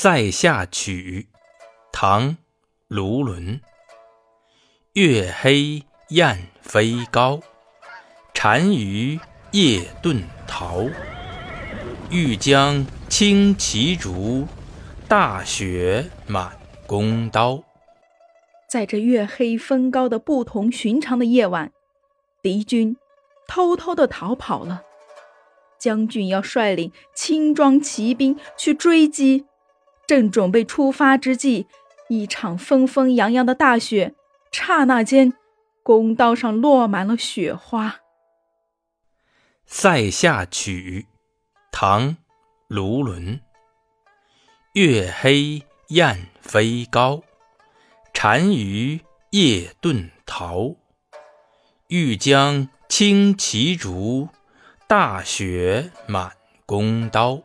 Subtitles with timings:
[0.00, 1.26] 塞下曲，
[1.90, 2.30] 唐·
[2.86, 3.60] 卢纶。
[4.92, 7.40] 月黑雁飞高，
[8.32, 9.18] 单于
[9.50, 10.84] 夜遁逃。
[12.12, 14.46] 欲将轻骑逐，
[15.08, 16.56] 大雪满
[16.86, 17.64] 弓刀。
[18.70, 21.72] 在这月黑风高的不同寻常的夜晚，
[22.40, 22.96] 敌军
[23.48, 24.82] 偷偷的逃跑了。
[25.76, 29.44] 将军要率领轻装骑兵去追击。
[30.08, 31.66] 正准备出发之际，
[32.08, 34.14] 一场纷纷扬扬的大雪，
[34.50, 35.34] 刹那间，
[35.82, 37.88] 弓刀上落满了雪花。
[39.66, 41.08] 《塞下曲》
[41.70, 42.12] 唐·
[42.68, 43.40] 卢纶。
[44.72, 47.22] 月黑雁飞高，
[48.14, 49.00] 单于
[49.32, 50.76] 夜遁逃。
[51.88, 54.30] 欲将轻骑逐，
[54.86, 56.32] 大雪满
[56.64, 57.42] 弓刀。